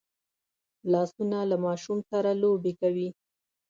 لاسونه 0.91 1.39
له 1.49 1.57
ماشوم 1.65 1.99
سره 2.11 2.29
لوبې 2.41 2.71
کوي 2.81 3.09